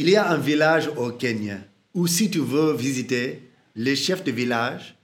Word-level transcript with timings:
Il 0.00 0.08
y 0.08 0.14
a 0.14 0.30
un 0.30 0.38
village 0.38 0.88
au 0.96 1.10
Kenya 1.10 1.56
où 1.92 2.06
si 2.06 2.30
tu 2.30 2.38
veux 2.38 2.72
visiter 2.72 3.50
le 3.74 3.96
chef 3.96 4.22
de 4.22 4.30
village, 4.30 4.94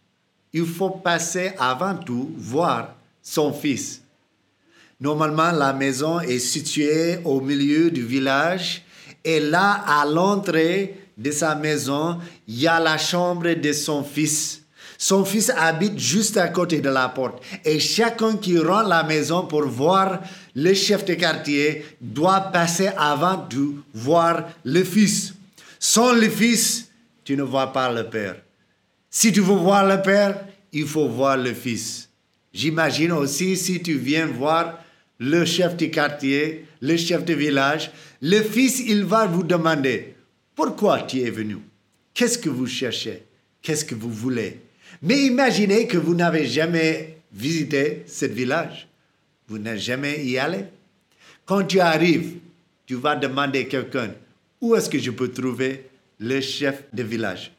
il 0.53 0.65
faut 0.65 0.91
passer 0.91 1.51
avant 1.59 1.97
tout 1.97 2.33
voir 2.37 2.95
son 3.21 3.53
fils. 3.53 4.03
Normalement, 5.01 5.51
la 5.51 5.73
maison 5.73 6.21
est 6.21 6.39
située 6.39 7.19
au 7.25 7.41
milieu 7.41 7.91
du 7.91 8.07
village 8.07 8.85
et 9.25 9.41
là, 9.41 9.85
à 9.85 10.07
l'entrée 10.07 10.97
de 11.19 11.33
sa 11.33 11.57
maison, 11.57 12.21
il 12.47 12.61
y 12.61 12.69
a 12.69 12.79
la 12.79 12.97
chambre 12.97 13.53
de 13.53 13.73
son 13.73 14.05
fils. 14.05 14.63
Son 15.05 15.27
fils 15.27 15.53
habite 15.55 15.99
juste 15.99 16.39
à 16.39 16.49
côté 16.49 16.81
de 16.81 16.89
la 16.89 17.11
porte. 17.11 17.43
Et 17.63 17.79
chacun 17.79 18.39
qui 18.39 18.57
rentre 18.57 18.89
la 18.89 19.03
maison 19.03 19.47
pour 19.47 19.67
voir 19.67 20.23
le 20.55 20.73
chef 20.73 21.05
de 21.05 21.13
quartier 21.13 21.85
doit 22.01 22.41
passer 22.41 22.89
avant 22.97 23.47
de 23.51 23.75
voir 23.93 24.49
le 24.65 24.83
fils. 24.83 25.35
Sans 25.79 26.15
le 26.15 26.31
fils, 26.31 26.89
tu 27.23 27.37
ne 27.37 27.43
vois 27.43 27.71
pas 27.71 27.93
le 27.93 28.09
père. 28.09 28.37
Si 29.11 29.31
tu 29.31 29.43
veux 29.43 29.57
voir 29.57 29.87
le 29.87 30.01
père, 30.01 30.43
il 30.73 30.87
faut 30.87 31.07
voir 31.07 31.37
le 31.37 31.53
fils. 31.53 32.09
J'imagine 32.55 33.13
aussi 33.13 33.59
si 33.59 33.83
tu 33.83 33.99
viens 33.99 34.25
voir 34.25 34.79
le 35.19 35.45
chef 35.45 35.77
du 35.77 35.91
quartier, 35.91 36.65
le 36.81 36.97
chef 36.97 37.27
de 37.27 37.35
village, 37.35 37.91
le 38.23 38.41
fils, 38.41 38.81
il 38.81 39.05
va 39.05 39.27
vous 39.27 39.43
demander, 39.43 40.15
pourquoi 40.55 41.03
tu 41.03 41.21
es 41.21 41.31
venu? 41.31 41.59
Qu'est-ce 42.15 42.39
que 42.39 42.49
vous 42.49 42.67
cherchez? 42.67 43.27
Qu'est-ce 43.61 43.85
que 43.85 43.95
vous 43.95 44.11
voulez 44.11 44.63
Mais 45.03 45.27
imaginez 45.27 45.87
que 45.87 45.99
vous 45.99 46.15
n'avez 46.15 46.47
jamais 46.47 47.19
visité 47.33 48.05
ce 48.07 48.27
village. 48.27 48.89
Vous 49.49 49.59
n'êtes 49.59 49.79
jamais 49.79 50.25
y 50.25 50.39
allé. 50.39 50.65
Quand 51.45 51.65
tu 51.65 51.81
arrives, 51.81 52.35
tu 52.87 52.95
vas 52.95 53.17
demander 53.17 53.61
à 53.61 53.65
quelqu'un, 53.65 54.15
où 54.61 54.75
est-ce 54.75 54.89
que 54.89 54.99
je 54.99 55.11
peux 55.11 55.29
trouver 55.29 55.89
le 56.19 56.41
chef 56.41 56.85
de 56.93 57.03
village? 57.03 57.53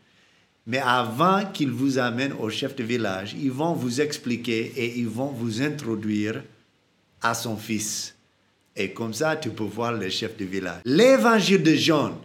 Mais 0.67 0.79
avant 0.79 1.45
qu'ils 1.45 1.71
vous 1.71 1.99
amènent 1.99 2.33
au 2.33 2.49
chef 2.49 2.75
de 2.75 2.83
village, 2.83 3.35
ils 3.39 3.51
vont 3.51 3.73
vous 3.73 4.01
expliquer 4.01 4.73
et 4.75 4.97
ils 4.97 5.07
vont 5.07 5.27
vous 5.27 5.61
introduire 5.61 6.41
à 7.21 7.35
son 7.35 7.55
fils. 7.55 8.15
Et 8.75 8.89
comme 8.91 9.13
ça, 9.13 9.35
tu 9.35 9.49
peux 9.51 9.63
voir 9.63 9.93
le 9.93 10.09
chef 10.09 10.35
de 10.37 10.45
village. 10.45 10.81
L'évangile 10.85 11.61
de 11.61 11.75
Jean, 11.75 12.19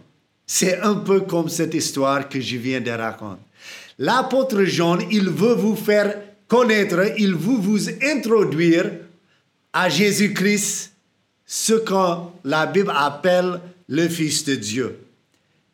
c'est 0.47 0.79
un 0.79 0.95
peu 0.95 1.21
comme 1.21 1.49
cette 1.49 1.73
histoire 1.75 2.27
que 2.27 2.41
je 2.41 2.57
viens 2.57 2.81
de 2.81 2.91
raconter. 2.91 3.41
L'apôtre 4.01 4.63
Jean, 4.63 4.97
il 5.11 5.29
veut 5.29 5.53
vous 5.53 5.75
faire 5.75 6.19
connaître, 6.47 7.13
il 7.19 7.35
veut 7.35 7.59
vous 7.59 7.87
introduire 8.03 8.89
à 9.71 9.89
Jésus-Christ, 9.89 10.93
ce 11.45 11.73
que 11.73 12.29
la 12.43 12.65
Bible 12.65 12.91
appelle 12.95 13.59
le 13.87 14.07
Fils 14.09 14.43
de 14.43 14.55
Dieu. 14.55 14.97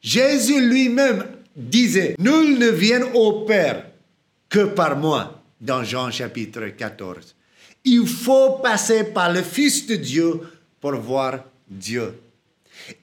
Jésus 0.02 0.60
lui-même 0.60 1.24
disait, 1.56 2.18
Nul 2.20 2.60
ne 2.60 2.68
vient 2.68 3.06
au 3.14 3.46
Père 3.46 3.86
que 4.50 4.66
par 4.66 4.98
moi, 4.98 5.42
dans 5.62 5.86
Jean 5.86 6.12
chapitre 6.12 6.68
14. 6.78 7.34
Il 7.86 8.06
faut 8.06 8.60
passer 8.62 9.06
par 9.06 9.32
le 9.32 9.42
Fils 9.42 9.88
de 9.88 9.96
Dieu 9.96 10.42
pour 10.82 10.96
voir 10.98 11.46
Dieu. 11.70 12.14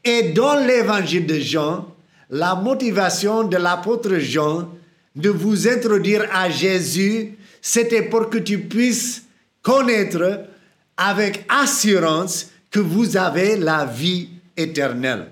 Et 0.05 0.35
dans 0.35 0.67
l'évangile 0.67 1.25
de 1.25 1.39
Jean, 1.39 1.97
la 2.29 2.55
motivation 2.55 3.45
de 3.45 3.57
l'apôtre 3.57 4.19
Jean 4.19 4.69
de 5.15 5.31
vous 5.31 5.69
introduire 5.69 6.27
à 6.33 6.51
Jésus, 6.51 7.35
c'était 7.61 8.03
pour 8.03 8.31
que 8.31 8.39
tu 8.39 8.59
puisses 8.59 9.23
connaître 9.63 10.47
avec 10.97 11.45
assurance 11.49 12.51
que 12.71 12.81
vous 12.81 13.17
avez 13.17 13.57
la 13.57 13.85
vie 13.85 14.29
éternelle. 14.57 15.29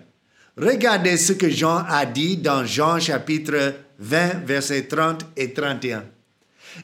Regardez 0.57 1.17
ce 1.17 1.33
que 1.33 1.49
Jean 1.49 1.85
a 1.89 2.05
dit 2.07 2.37
dans 2.37 2.65
Jean 2.65 3.01
chapitre 3.01 3.75
20, 3.99 4.45
versets 4.45 4.85
30 4.85 5.27
et 5.37 5.53
31. 5.53 6.05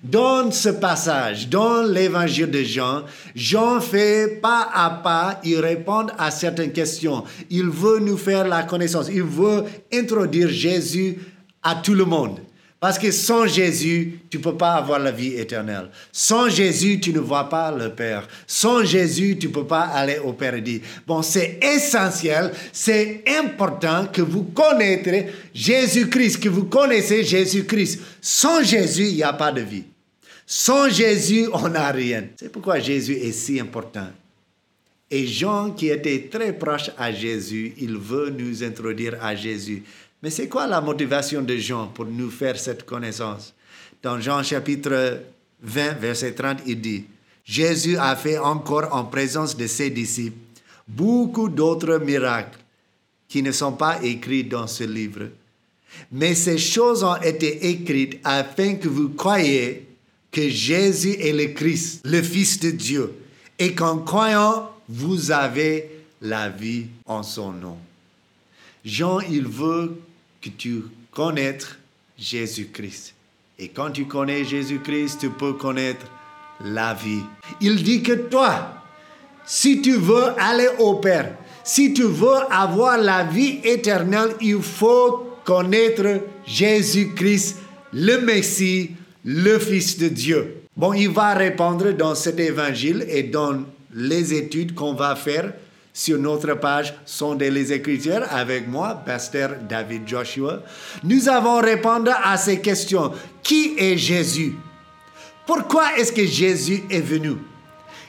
Dans 0.03 0.51
ce 0.51 0.69
passage, 0.69 1.49
dans 1.49 1.83
l'évangile 1.83 2.51
de 2.51 2.63
Jean, 2.63 3.05
Jean 3.35 3.81
fait 3.81 4.39
pas 4.43 4.69
à 4.73 4.91
pas, 4.91 5.41
il 5.45 5.59
répond 5.61 6.07
à 6.19 6.31
certaines 6.31 6.73
questions. 6.73 7.25
Il 7.51 7.69
veut 7.69 7.99
nous 7.99 8.19
faire 8.19 8.47
la 8.47 8.65
connaissance. 8.65 9.09
Il 9.11 9.23
veut 9.23 9.65
introduire 9.93 10.49
Jésus 10.49 11.19
à 11.63 11.77
tout 11.77 11.95
le 11.95 12.05
monde. 12.05 12.41
Parce 12.81 12.97
que 12.97 13.11
sans 13.11 13.47
Jésus, 13.47 14.21
tu 14.31 14.39
ne 14.39 14.43
peux 14.43 14.57
pas 14.57 14.75
avoir 14.75 15.01
la 15.01 15.11
vie 15.11 15.35
éternelle. 15.35 15.91
Sans 16.13 16.49
Jésus, 16.49 17.01
tu 17.01 17.13
ne 17.13 17.19
vois 17.19 17.49
pas 17.49 17.73
le 17.77 17.91
Père. 17.91 18.29
Sans 18.47 18.85
Jésus, 18.85 19.37
tu 19.37 19.49
ne 19.49 19.53
peux 19.53 19.67
pas 19.67 19.83
aller 19.83 20.19
au 20.19 20.33
paradis. 20.33 20.81
Bon, 21.05 21.21
c'est 21.23 21.59
essentiel, 21.61 22.53
c'est 22.73 23.25
important 23.27 24.07
que 24.07 24.23
vous 24.23 24.45
connaîtrez 24.45 25.27
Jésus-Christ, 25.53 26.39
que 26.39 26.49
vous 26.49 26.67
connaissez 26.67 27.25
Jésus-Christ. 27.25 28.01
Sans 28.21 28.63
Jésus, 28.63 29.09
il 29.09 29.17
n'y 29.17 29.23
a 29.25 29.33
pas 29.33 29.51
de 29.51 29.63
vie. 29.63 29.85
Sans 30.47 30.89
Jésus, 30.89 31.49
on 31.53 31.69
n'a 31.69 31.91
rien. 31.91 32.29
C'est 32.39 32.51
pourquoi 32.51 32.79
Jésus 32.79 33.15
est 33.15 33.33
si 33.33 33.59
important. 33.59 34.09
Et 35.11 35.27
Jean, 35.27 35.71
qui 35.71 35.89
était 35.89 36.29
très 36.31 36.53
proche 36.53 36.91
à 36.97 37.11
Jésus, 37.11 37.75
il 37.79 37.97
veut 37.97 38.31
nous 38.31 38.63
introduire 38.63 39.17
à 39.21 39.35
Jésus. 39.35 39.83
Mais 40.23 40.31
c'est 40.31 40.49
quoi 40.49 40.67
la 40.67 40.81
motivation 40.81 41.43
de 41.43 41.57
Jean 41.57 41.89
pour 41.89 42.07
nous 42.07 42.31
faire 42.31 42.59
cette 42.59 42.85
connaissance? 42.85 43.55
Dans 44.03 44.21
Jean 44.21 44.43
chapitre 44.43 45.23
20, 45.63 45.95
verset 45.95 46.33
30, 46.33 46.59
il 46.67 46.81
dit, 46.81 47.05
Jésus 47.45 47.97
a 47.97 48.15
fait 48.17 48.39
encore 48.39 48.95
en 48.95 49.05
présence 49.05 49.57
de 49.57 49.67
ses 49.67 49.91
disciples 49.91 50.37
beaucoup 50.89 51.49
d'autres 51.49 51.99
miracles 51.99 52.59
qui 53.29 53.43
ne 53.43 53.53
sont 53.53 53.73
pas 53.73 54.03
écrits 54.03 54.45
dans 54.45 54.67
ce 54.67 54.85
livre. 54.85 55.29
Mais 56.11 56.35
ces 56.35 56.59
choses 56.59 57.05
ont 57.05 57.17
été 57.17 57.69
écrites 57.69 58.19
afin 58.25 58.77
que 58.77 58.89
vous 58.89 59.11
croyiez 59.11 59.87
que 60.31 60.49
Jésus 60.49 61.17
est 61.21 61.33
le 61.33 61.53
Christ, 61.53 62.01
le 62.05 62.23
Fils 62.23 62.61
de 62.61 62.71
Dieu, 62.71 63.13
et 63.59 63.75
qu'en 63.75 63.99
croyant, 63.99 64.71
vous 64.89 65.31
avez 65.31 65.91
la 66.23 66.49
vie 66.49 66.87
en 67.07 67.23
son 67.23 67.53
nom. 67.53 67.77
Jean, 68.85 69.21
il 69.21 69.47
veut 69.47 70.01
que 70.41 70.49
tu 70.51 70.83
connaîtres 71.13 71.79
Jésus-Christ. 72.19 73.15
Et 73.59 73.69
quand 73.69 73.91
tu 73.91 74.07
connais 74.07 74.45
Jésus-Christ, 74.45 75.19
tu 75.21 75.31
peux 75.31 75.55
connaître 75.55 76.07
la 76.65 76.95
vie. 76.95 77.23
Il 77.61 77.83
dit 77.83 78.03
que 78.03 78.13
toi, 78.13 78.75
si 79.45 79.83
tu 79.83 79.93
veux 79.93 80.39
aller 80.39 80.69
au 80.79 80.95
Père, 80.97 81.35
si 81.65 81.93
tu 81.93 82.05
veux 82.05 82.39
avoir 82.51 82.99
la 82.99 83.25
vie 83.25 83.61
éternelle, 83.65 84.35
il 84.41 84.63
faut 84.63 85.39
connaître 85.45 86.21
Jésus-Christ, 86.47 87.59
le 87.93 88.19
Messie, 88.21 88.93
le 89.25 89.59
Fils 89.59 89.99
de 89.99 90.09
Dieu. 90.09 90.63
Bon, 90.77 90.93
il 90.93 91.11
va 91.11 91.35
répondre 91.35 91.91
dans 91.93 92.15
cet 92.15 92.39
évangile 92.39 93.05
et 93.09 93.25
dans 93.25 93.65
les 93.93 94.35
études 94.35 94.75
qu'on 94.75 94.95
va 94.95 95.17
faire 95.17 95.53
sur 95.99 96.17
notre 96.17 96.55
page 96.55 96.95
sont 97.05 97.35
les 97.35 97.73
Écritures 97.73 98.25
avec 98.31 98.69
moi, 98.69 99.03
Pasteur 99.05 99.57
David 99.69 100.07
Joshua. 100.07 100.63
Nous 101.03 101.29
avons 101.29 101.61
répondu 101.61 102.13
à 102.23 102.37
ces 102.37 102.61
questions. 102.61 103.11
Qui 103.43 103.75
est 103.77 103.97
Jésus? 103.97 104.55
Pourquoi 105.45 105.99
est-ce 105.99 106.13
que 106.13 106.25
Jésus 106.25 106.85
est 106.89 107.01
venu? 107.01 107.33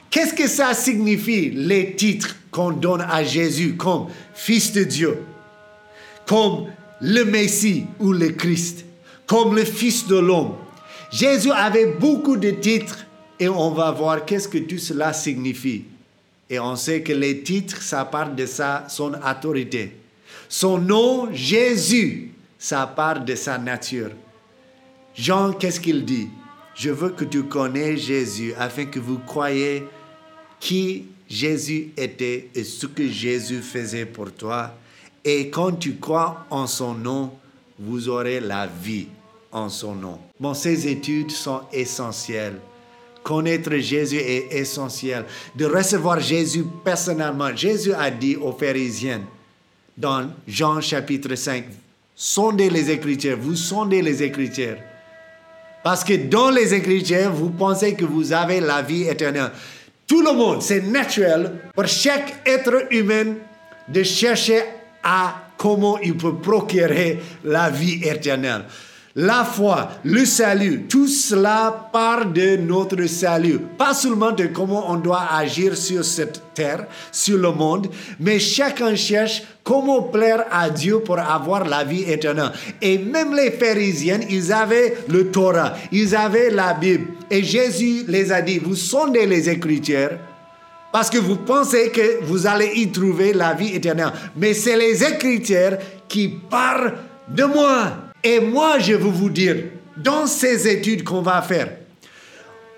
Qu'est-ce 0.08 0.34
que 0.34 0.46
ça 0.46 0.72
signifie, 0.72 1.50
les 1.50 1.96
titres 1.96 2.36
qu'on 2.52 2.70
donne 2.70 3.00
à 3.00 3.24
Jésus 3.24 3.74
comme 3.76 4.06
Fils 4.34 4.72
de 4.72 4.84
Dieu, 4.84 5.24
comme 6.28 6.66
le 7.00 7.24
Messie 7.24 7.86
ou 7.98 8.12
le 8.12 8.28
Christ, 8.28 8.84
comme 9.26 9.56
le 9.56 9.64
Fils 9.64 10.06
de 10.06 10.16
l'homme? 10.16 10.52
Jésus 11.10 11.50
avait 11.50 11.86
beaucoup 11.86 12.36
de 12.36 12.50
titres 12.52 13.04
et 13.40 13.48
on 13.48 13.72
va 13.72 13.90
voir 13.90 14.24
qu'est-ce 14.24 14.46
que 14.46 14.58
tout 14.58 14.78
cela 14.78 15.12
signifie. 15.12 15.86
Et 16.50 16.58
on 16.58 16.74
sait 16.74 17.02
que 17.02 17.12
les 17.12 17.42
titres, 17.42 17.80
ça 17.80 18.04
part 18.04 18.34
de 18.34 18.44
sa, 18.44 18.88
son 18.88 19.14
autorité. 19.14 19.96
Son 20.48 20.78
nom, 20.78 21.32
Jésus, 21.32 22.32
ça 22.58 22.88
part 22.88 23.24
de 23.24 23.36
sa 23.36 23.56
nature. 23.56 24.10
Jean, 25.14 25.52
qu'est-ce 25.52 25.78
qu'il 25.78 26.04
dit? 26.04 26.28
Je 26.74 26.90
veux 26.90 27.10
que 27.10 27.24
tu 27.24 27.44
connais 27.44 27.96
Jésus 27.96 28.52
afin 28.58 28.86
que 28.86 28.98
vous 28.98 29.18
croyez 29.18 29.84
qui 30.58 31.04
Jésus 31.28 31.92
était 31.96 32.50
et 32.54 32.64
ce 32.64 32.86
que 32.86 33.06
Jésus 33.06 33.60
faisait 33.60 34.06
pour 34.06 34.32
toi. 34.32 34.74
Et 35.24 35.50
quand 35.50 35.72
tu 35.72 35.96
crois 35.96 36.46
en 36.50 36.66
son 36.66 36.94
nom, 36.94 37.32
vous 37.78 38.08
aurez 38.08 38.40
la 38.40 38.66
vie 38.66 39.06
en 39.52 39.68
son 39.68 39.94
nom. 39.94 40.18
Bon, 40.38 40.54
ces 40.54 40.88
études 40.88 41.30
sont 41.30 41.62
essentielles 41.72 42.58
Connaître 43.22 43.76
Jésus 43.76 44.16
est 44.16 44.48
essentiel. 44.52 45.24
De 45.54 45.66
recevoir 45.66 46.20
Jésus 46.20 46.64
personnellement. 46.84 47.54
Jésus 47.54 47.92
a 47.92 48.10
dit 48.10 48.36
aux 48.36 48.52
pharisiens 48.52 49.22
dans 49.96 50.30
Jean 50.48 50.80
chapitre 50.80 51.34
5, 51.34 51.64
sondez 52.14 52.70
les 52.70 52.90
Écritures, 52.90 53.36
vous 53.38 53.56
sondez 53.56 54.00
les 54.00 54.22
Écritures. 54.22 54.76
Parce 55.82 56.04
que 56.04 56.14
dans 56.14 56.50
les 56.50 56.74
Écritures, 56.74 57.32
vous 57.32 57.50
pensez 57.50 57.94
que 57.94 58.04
vous 58.04 58.32
avez 58.32 58.60
la 58.60 58.82
vie 58.82 59.04
éternelle. 59.04 59.50
Tout 60.06 60.22
le 60.22 60.32
monde, 60.32 60.62
c'est 60.62 60.82
naturel 60.82 61.52
pour 61.74 61.86
chaque 61.86 62.42
être 62.46 62.92
humain 62.92 63.34
de 63.88 64.02
chercher 64.02 64.62
à 65.02 65.42
comment 65.56 65.98
il 65.98 66.16
peut 66.16 66.36
procurer 66.36 67.20
la 67.44 67.70
vie 67.70 68.00
éternelle. 68.02 68.64
La 69.16 69.42
foi, 69.42 69.90
le 70.04 70.24
salut, 70.24 70.82
tout 70.88 71.08
cela 71.08 71.88
part 71.92 72.26
de 72.26 72.56
notre 72.56 73.04
salut. 73.06 73.58
Pas 73.76 73.92
seulement 73.92 74.30
de 74.30 74.46
comment 74.46 74.88
on 74.88 74.98
doit 74.98 75.26
agir 75.32 75.76
sur 75.76 76.04
cette 76.04 76.40
terre, 76.54 76.86
sur 77.10 77.36
le 77.36 77.50
monde, 77.50 77.88
mais 78.20 78.38
chacun 78.38 78.94
cherche 78.94 79.42
comment 79.64 80.02
plaire 80.02 80.44
à 80.52 80.70
Dieu 80.70 81.00
pour 81.00 81.18
avoir 81.18 81.66
la 81.66 81.82
vie 81.82 82.04
éternelle. 82.04 82.52
Et 82.80 82.98
même 82.98 83.34
les 83.34 83.50
pharisiens, 83.50 84.20
ils 84.30 84.52
avaient 84.52 84.96
le 85.08 85.32
Torah, 85.32 85.74
ils 85.90 86.14
avaient 86.14 86.50
la 86.50 86.74
Bible. 86.74 87.08
Et 87.32 87.42
Jésus 87.42 88.04
les 88.06 88.30
a 88.30 88.40
dit, 88.40 88.60
vous 88.60 88.76
sondez 88.76 89.26
les 89.26 89.50
Écritures 89.50 90.18
parce 90.92 91.10
que 91.10 91.18
vous 91.18 91.36
pensez 91.36 91.90
que 91.90 92.22
vous 92.24 92.46
allez 92.46 92.72
y 92.76 92.92
trouver 92.92 93.32
la 93.32 93.54
vie 93.54 93.74
éternelle. 93.74 94.12
Mais 94.36 94.54
c'est 94.54 94.76
les 94.76 95.02
Écritures 95.02 95.78
qui 96.08 96.28
parlent 96.28 96.94
de 97.28 97.44
moi. 97.44 98.09
Et 98.22 98.40
moi, 98.40 98.78
je 98.78 98.92
veux 98.92 99.10
vous 99.10 99.30
dire, 99.30 99.56
dans 99.96 100.26
ces 100.26 100.68
études 100.68 101.04
qu'on 101.04 101.22
va 101.22 101.40
faire, 101.42 101.70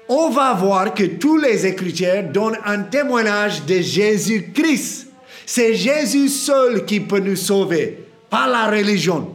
on 0.09 0.31
va 0.31 0.53
voir 0.55 0.94
que 0.94 1.05
tous 1.05 1.37
les 1.37 1.67
Écritures 1.67 2.25
donnent 2.33 2.59
un 2.65 2.83
témoignage 2.83 3.65
de 3.65 3.81
Jésus-Christ. 3.81 5.09
C'est 5.47 5.75
Jésus 5.75 6.29
seul 6.29 6.85
qui 6.85 7.00
peut 7.00 7.19
nous 7.19 7.37
sauver, 7.37 7.99
pas 8.31 8.47
la 8.47 8.67
religion, 8.67 9.35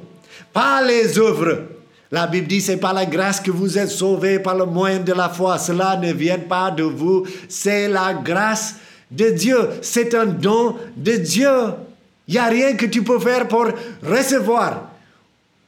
pas 0.54 0.82
les 0.82 1.18
œuvres. 1.18 1.64
La 2.10 2.28
Bible 2.28 2.48
dit, 2.48 2.62
c'est 2.62 2.78
par 2.78 2.94
la 2.94 3.06
grâce 3.06 3.42
que 3.42 3.52
vous 3.52 3.78
êtes 3.78 3.90
sauvés 3.90 4.40
par 4.40 4.56
le 4.56 4.66
moyen 4.66 5.00
de 5.00 5.12
la 5.12 5.28
foi. 5.28 5.58
Cela 5.58 5.98
ne 5.98 6.14
vient 6.14 6.40
pas 6.40 6.72
de 6.72 6.84
vous, 6.84 7.26
c'est 7.50 7.90
la 7.90 8.14
grâce 8.14 8.76
de 9.12 9.30
Dieu. 9.32 9.58
C'est 9.82 10.16
un 10.16 10.26
don 10.26 10.76
de 10.96 11.14
Dieu. 11.18 11.52
Il 12.28 12.34
n'y 12.34 12.40
a 12.40 12.46
rien 12.46 12.74
que 12.76 12.86
tu 12.86 13.04
peux 13.04 13.20
faire 13.20 13.48
pour 13.48 13.68
recevoir 14.04 14.87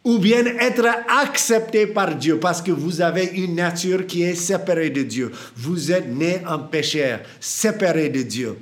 ou 0.09 0.17
bien 0.17 0.43
être 0.43 0.87
accepté 1.07 1.85
par 1.85 2.15
Dieu 2.15 2.39
parce 2.39 2.63
que 2.63 2.71
vous 2.71 2.99
avez 2.99 3.25
une 3.25 3.53
nature 3.53 4.07
qui 4.07 4.23
est 4.23 4.33
séparée 4.33 4.89
de 4.89 5.03
Dieu. 5.03 5.31
Vous 5.55 5.91
êtes 5.91 6.07
né 6.09 6.41
en 6.47 6.57
pécheur, 6.57 7.19
séparé 7.39 8.09
de 8.09 8.23
Dieu. 8.23 8.57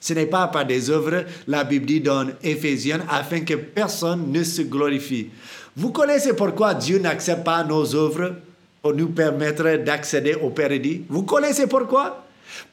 Ce 0.00 0.12
n'est 0.14 0.26
pas 0.26 0.48
par 0.48 0.66
des 0.66 0.90
œuvres, 0.90 1.26
la 1.46 1.62
Bible 1.62 1.86
dit 1.86 2.00
dans 2.00 2.26
Éphésiens, 2.42 3.02
afin 3.08 3.42
que 3.42 3.54
personne 3.54 4.32
ne 4.32 4.42
se 4.42 4.62
glorifie. 4.62 5.28
Vous 5.76 5.90
connaissez 5.90 6.32
pourquoi 6.32 6.74
Dieu 6.74 6.98
n'accepte 6.98 7.44
pas 7.44 7.62
nos 7.62 7.94
œuvres 7.94 8.34
pour 8.82 8.94
nous 8.94 9.10
permettre 9.10 9.76
d'accéder 9.76 10.34
au 10.34 10.50
paradis? 10.50 11.02
Vous 11.08 11.22
connaissez 11.22 11.68
pourquoi? 11.68 12.24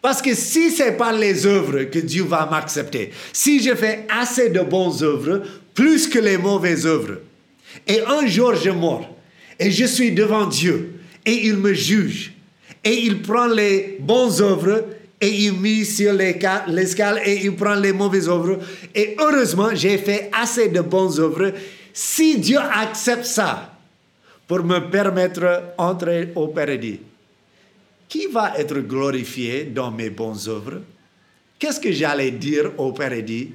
Parce 0.02 0.24
que 0.24 0.34
si 0.34 0.72
ce 0.72 0.84
n'est 0.86 0.92
pas 0.94 1.14
les 1.14 1.46
œuvres 1.46 1.84
que 1.84 2.00
Dieu 2.00 2.24
va 2.24 2.48
m'accepter, 2.50 3.12
si 3.32 3.62
je 3.62 3.76
fais 3.76 4.08
assez 4.10 4.50
de 4.50 4.62
bonnes 4.62 5.04
œuvres, 5.04 5.44
plus 5.76 6.08
que 6.08 6.18
les 6.18 6.40
mauvaises 6.40 6.88
œuvres, 6.88 7.18
et 7.88 8.02
un 8.02 8.26
jour, 8.28 8.56
je 8.56 8.70
mors. 8.70 9.08
Et 9.60 9.72
je 9.72 9.86
suis 9.86 10.12
devant 10.12 10.46
Dieu. 10.46 11.00
Et 11.26 11.48
il 11.48 11.58
me 11.58 11.74
juge. 11.74 12.34
Et 12.84 12.94
il 12.94 13.22
prend 13.22 13.48
les 13.48 13.98
bonnes 14.00 14.42
œuvres 14.42 14.86
et 15.20 15.30
il 15.30 15.54
met 15.54 15.84
sur 15.84 16.14
l'escale 16.14 17.22
et 17.24 17.46
il 17.46 17.56
prend 17.56 17.76
les 17.76 17.94
mauvaises 17.94 18.28
œuvres. 18.28 18.58
Et 18.96 19.16
heureusement, 19.20 19.70
j'ai 19.74 20.00
fait 20.00 20.32
assez 20.34 20.70
de 20.70 20.82
bonnes 20.82 21.20
œuvres. 21.20 21.54
Si 21.94 22.40
Dieu 22.40 22.58
accepte 22.58 23.26
ça 23.26 23.78
pour 24.48 24.64
me 24.64 24.80
permettre 24.90 25.76
d'entrer 25.78 26.30
au 26.36 26.48
paradis, 26.48 27.00
qui 28.10 28.26
va 28.28 28.54
être 28.58 28.80
glorifié 28.80 29.66
dans 29.66 29.92
mes 29.92 30.10
bonnes 30.10 30.40
œuvres? 30.48 30.82
Qu'est-ce 31.60 31.80
que 31.80 31.92
j'allais 31.92 32.32
dire 32.32 32.72
au 32.78 32.92
paradis? 32.92 33.52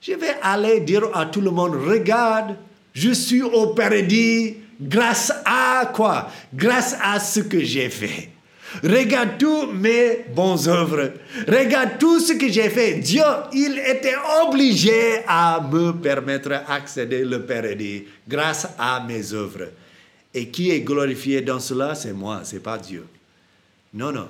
Je 0.00 0.12
vais 0.12 0.36
aller 0.42 0.80
dire 0.80 1.08
à 1.14 1.26
tout 1.26 1.40
le 1.40 1.50
monde, 1.50 1.74
regarde, 1.74 2.56
je 2.98 3.12
suis 3.12 3.42
au 3.42 3.68
paradis 3.68 4.56
grâce 4.80 5.32
à 5.44 5.88
quoi? 5.94 6.28
Grâce 6.52 6.96
à 7.00 7.20
ce 7.20 7.40
que 7.40 7.62
j'ai 7.62 7.90
fait. 7.90 8.30
Regarde 8.82 9.38
tous 9.38 9.70
mes 9.70 10.24
bonnes 10.34 10.68
œuvres. 10.68 11.12
Regarde 11.46 11.98
tout 12.00 12.18
ce 12.18 12.32
que 12.32 12.48
j'ai 12.48 12.68
fait. 12.68 12.94
Dieu, 12.94 13.22
il 13.52 13.78
était 13.78 14.16
obligé 14.42 15.22
à 15.28 15.60
me 15.60 15.92
permettre 15.92 16.48
d'accéder 16.48 17.24
au 17.24 17.40
paradis 17.40 18.04
grâce 18.28 18.66
à 18.76 19.00
mes 19.06 19.32
œuvres. 19.32 19.68
Et 20.34 20.48
qui 20.48 20.70
est 20.72 20.80
glorifié 20.80 21.40
dans 21.40 21.60
cela? 21.60 21.94
C'est 21.94 22.12
moi, 22.12 22.40
c'est 22.42 22.62
pas 22.62 22.78
Dieu. 22.78 23.06
Non, 23.94 24.10
non. 24.10 24.28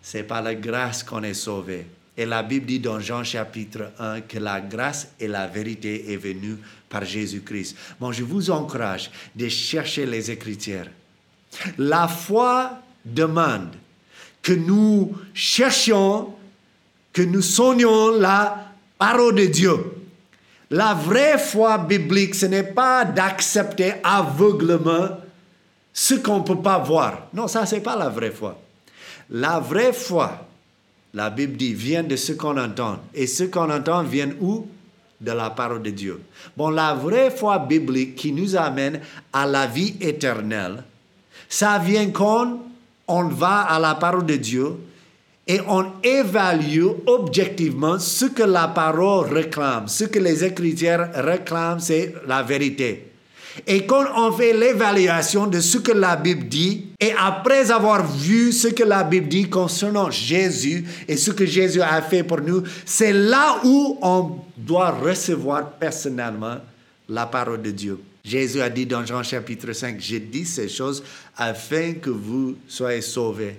C'est 0.00 0.22
par 0.22 0.42
la 0.42 0.54
grâce 0.54 1.02
qu'on 1.02 1.24
est 1.24 1.34
sauvé. 1.34 1.84
Et 2.18 2.26
la 2.26 2.42
Bible 2.42 2.66
dit 2.66 2.80
dans 2.80 2.98
Jean 2.98 3.22
chapitre 3.22 3.92
1 4.00 4.22
que 4.22 4.38
la 4.38 4.60
grâce 4.60 5.12
et 5.20 5.28
la 5.28 5.46
vérité 5.46 6.12
est 6.12 6.16
venue 6.16 6.56
par 6.88 7.04
Jésus-Christ. 7.04 7.76
Bon, 8.00 8.10
je 8.10 8.24
vous 8.24 8.50
encourage 8.50 9.08
de 9.36 9.48
chercher 9.48 10.04
les 10.04 10.28
Écritures. 10.28 10.88
La 11.78 12.08
foi 12.08 12.80
demande 13.04 13.76
que 14.42 14.52
nous 14.52 15.16
cherchions, 15.32 16.34
que 17.12 17.22
nous 17.22 17.40
sonnions 17.40 18.18
la 18.18 18.66
parole 18.98 19.36
de 19.36 19.46
Dieu. 19.46 19.78
La 20.70 20.94
vraie 20.94 21.38
foi 21.38 21.78
biblique, 21.78 22.34
ce 22.34 22.46
n'est 22.46 22.64
pas 22.64 23.04
d'accepter 23.04 23.94
aveuglement 24.02 25.20
ce 25.92 26.14
qu'on 26.14 26.38
ne 26.38 26.44
peut 26.44 26.60
pas 26.60 26.78
voir. 26.78 27.28
Non, 27.32 27.46
ça, 27.46 27.64
ce 27.64 27.76
n'est 27.76 27.80
pas 27.80 27.94
la 27.94 28.08
vraie 28.08 28.32
foi. 28.32 28.60
La 29.30 29.60
vraie 29.60 29.92
foi, 29.92 30.47
la 31.14 31.30
Bible 31.30 31.56
dit, 31.56 31.74
vient 31.74 32.02
de 32.02 32.16
ce 32.16 32.32
qu'on 32.32 32.56
entend. 32.56 32.98
Et 33.14 33.26
ce 33.26 33.44
qu'on 33.44 33.70
entend 33.70 34.02
vient 34.02 34.30
où? 34.40 34.66
De 35.20 35.32
la 35.32 35.50
parole 35.50 35.82
de 35.82 35.90
Dieu. 35.90 36.20
Bon, 36.56 36.68
la 36.68 36.94
vraie 36.94 37.30
foi 37.30 37.58
biblique 37.58 38.14
qui 38.14 38.32
nous 38.32 38.54
amène 38.54 39.00
à 39.32 39.46
la 39.46 39.66
vie 39.66 39.96
éternelle, 40.00 40.84
ça 41.48 41.78
vient 41.78 42.10
quand 42.10 42.60
on 43.08 43.24
va 43.24 43.62
à 43.62 43.80
la 43.80 43.94
parole 43.96 44.26
de 44.26 44.36
Dieu 44.36 44.76
et 45.48 45.60
on 45.66 45.86
évalue 46.04 46.86
objectivement 47.06 47.98
ce 47.98 48.26
que 48.26 48.42
la 48.42 48.68
parole 48.68 49.32
réclame. 49.32 49.88
Ce 49.88 50.04
que 50.04 50.18
les 50.18 50.44
Écritures 50.44 51.08
réclament, 51.14 51.80
c'est 51.80 52.14
la 52.26 52.42
vérité. 52.42 53.07
Et 53.66 53.86
quand 53.86 54.04
on 54.16 54.32
fait 54.32 54.52
l'évaluation 54.52 55.46
de 55.46 55.60
ce 55.60 55.78
que 55.78 55.92
la 55.92 56.16
Bible 56.16 56.48
dit, 56.48 56.86
et 57.00 57.12
après 57.18 57.70
avoir 57.70 58.06
vu 58.06 58.52
ce 58.52 58.68
que 58.68 58.82
la 58.82 59.04
Bible 59.04 59.28
dit 59.28 59.48
concernant 59.48 60.10
Jésus 60.10 60.84
et 61.06 61.16
ce 61.16 61.30
que 61.30 61.46
Jésus 61.46 61.82
a 61.82 62.00
fait 62.02 62.22
pour 62.22 62.40
nous, 62.40 62.62
c'est 62.84 63.12
là 63.12 63.60
où 63.64 63.98
on 64.02 64.38
doit 64.56 64.90
recevoir 64.90 65.72
personnellement 65.72 66.56
la 67.08 67.26
parole 67.26 67.62
de 67.62 67.70
Dieu. 67.70 67.98
Jésus 68.24 68.60
a 68.60 68.68
dit 68.68 68.84
dans 68.84 69.04
Jean 69.06 69.22
chapitre 69.22 69.72
5, 69.72 69.96
j'ai 69.98 70.20
dit 70.20 70.44
ces 70.44 70.68
choses 70.68 71.02
afin 71.36 71.94
que 71.94 72.10
vous 72.10 72.56
soyez 72.68 73.00
sauvés. 73.00 73.58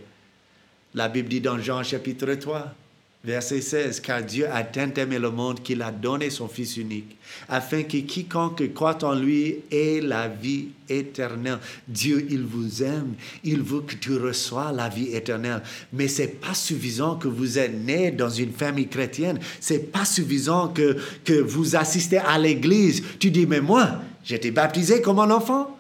La 0.94 1.08
Bible 1.08 1.30
dit 1.30 1.42
dans 1.42 1.58
Jean 1.60 1.84
chapitre 1.84 2.34
3, 2.34 2.74
Verset 3.22 3.60
16, 3.60 4.00
car 4.00 4.24
Dieu 4.24 4.48
a 4.50 4.64
tant 4.64 4.94
aimé 4.96 5.20
le 5.20 5.30
monde 5.30 5.62
qu'il 5.62 5.82
a 5.82 5.92
donné 5.92 6.30
son 6.30 6.48
Fils 6.48 6.78
unique, 6.78 7.18
afin 7.50 7.84
que 7.84 7.98
quiconque 7.98 8.74
croit 8.74 9.04
en 9.04 9.14
lui 9.14 9.58
ait 9.70 10.00
la 10.02 10.30
vie 10.30 10.70
éternelle. 10.88 11.60
Dieu, 11.86 12.26
il 12.30 12.44
vous 12.44 12.82
aime, 12.82 13.16
il 13.44 13.62
veut 13.62 13.82
que 13.82 13.96
tu 13.96 14.16
reçois 14.16 14.72
la 14.72 14.88
vie 14.88 15.14
éternelle. 15.14 15.62
Mais 15.92 16.08
c'est 16.08 16.40
pas 16.40 16.54
suffisant 16.54 17.18
que 17.18 17.28
vous 17.28 17.60
êtes 17.60 17.74
né 17.74 18.12
dans 18.12 18.30
une 18.30 18.54
famille 18.54 18.88
chrétienne. 18.88 19.38
C'est 19.60 19.92
pas 19.92 20.06
suffisant 20.06 20.70
que, 20.70 20.96
que 21.26 21.42
vous 21.42 21.76
assistez 21.76 22.20
à 22.20 22.38
l'église. 22.38 23.04
Tu 23.20 23.32
dis, 23.32 23.46
mais 23.46 23.60
moi, 23.60 24.00
j'étais 24.24 24.52
baptisé 24.52 25.02
comme 25.02 25.20
un 25.20 25.30
enfant. 25.30 25.78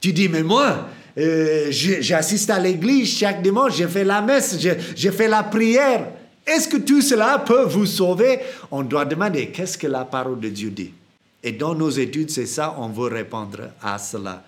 Tu 0.00 0.12
dis, 0.12 0.28
mais 0.28 0.42
moi, 0.42 0.88
euh, 1.16 1.68
j'assiste 1.70 2.50
à 2.50 2.58
l'église 2.58 3.18
chaque 3.18 3.40
dimanche, 3.40 3.76
j'ai 3.76 3.86
fait 3.86 4.02
la 4.02 4.20
messe, 4.20 4.58
j'ai 4.58 5.12
fait 5.12 5.28
la 5.28 5.44
prière. 5.44 6.08
Est-ce 6.46 6.68
que 6.68 6.76
tout 6.76 7.02
cela 7.02 7.38
peut 7.38 7.64
vous 7.64 7.86
sauver? 7.86 8.40
On 8.70 8.82
doit 8.82 9.04
demander 9.04 9.48
qu'est-ce 9.48 9.78
que 9.78 9.86
la 9.86 10.04
parole 10.04 10.40
de 10.40 10.48
Dieu 10.48 10.70
dit? 10.70 10.92
Et 11.42 11.52
dans 11.52 11.74
nos 11.74 11.90
études, 11.90 12.30
c'est 12.30 12.46
ça, 12.46 12.74
on 12.78 12.88
veut 12.88 13.08
répondre 13.08 13.70
à 13.82 13.98
cela. 13.98 14.44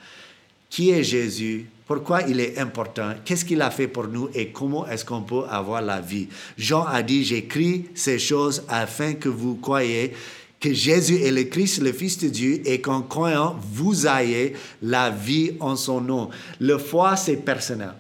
Qui 0.70 0.90
est 0.90 1.04
Jésus? 1.04 1.66
Pourquoi 1.86 2.22
il 2.22 2.40
est 2.40 2.58
important? 2.58 3.14
Qu'est-ce 3.24 3.44
qu'il 3.44 3.62
a 3.62 3.70
fait 3.70 3.88
pour 3.88 4.08
nous? 4.08 4.28
Et 4.34 4.48
comment 4.48 4.86
est-ce 4.88 5.04
qu'on 5.04 5.22
peut 5.22 5.44
avoir 5.48 5.82
la 5.82 6.00
vie? 6.00 6.28
Jean 6.56 6.84
a 6.84 7.02
dit, 7.02 7.24
j'écris 7.24 7.86
ces 7.94 8.18
choses 8.18 8.64
afin 8.68 9.14
que 9.14 9.28
vous 9.28 9.56
croyez 9.56 10.12
que 10.58 10.72
Jésus 10.72 11.20
est 11.22 11.30
le 11.30 11.44
Christ, 11.44 11.82
le 11.82 11.92
Fils 11.92 12.18
de 12.18 12.28
Dieu, 12.28 12.62
et 12.64 12.80
qu'en 12.80 13.02
croyant, 13.02 13.56
vous 13.72 14.06
ayez 14.06 14.54
la 14.82 15.10
vie 15.10 15.52
en 15.60 15.76
son 15.76 16.00
nom. 16.00 16.30
Le 16.58 16.78
foi, 16.78 17.16
c'est 17.16 17.36
personnel. 17.36 17.92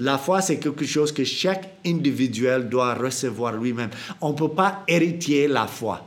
La 0.00 0.16
foi, 0.16 0.40
c'est 0.40 0.58
quelque 0.58 0.86
chose 0.86 1.12
que 1.12 1.24
chaque 1.24 1.68
individuel 1.84 2.68
doit 2.68 2.94
recevoir 2.94 3.54
lui-même. 3.54 3.90
On 4.20 4.30
ne 4.30 4.36
peut 4.36 4.50
pas 4.50 4.84
hériter 4.86 5.48
la 5.48 5.66
foi. 5.66 6.06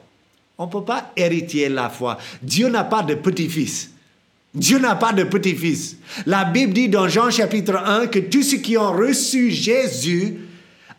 On 0.57 0.67
ne 0.67 0.71
peut 0.71 0.83
pas 0.83 1.11
hériter 1.15 1.67
la 1.67 1.89
foi. 1.89 2.17
Dieu 2.41 2.69
n'a 2.69 2.85
pas 2.85 3.03
de 3.03 3.15
petit-fils. 3.15 3.91
Dieu 4.53 4.79
n'a 4.79 4.95
pas 4.95 5.11
de 5.11 5.23
petit-fils. 5.23 5.97
La 6.25 6.45
Bible 6.45 6.73
dit 6.73 6.87
dans 6.87 7.07
Jean 7.07 7.29
chapitre 7.31 7.75
1 7.75 8.07
que 8.07 8.19
tous 8.19 8.43
ceux 8.43 8.57
qui 8.57 8.77
ont 8.77 8.91
reçu 8.93 9.51
Jésus, 9.51 10.37